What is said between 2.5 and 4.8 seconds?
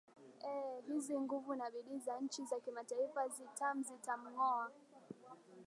kimataifa zitam zitamng oa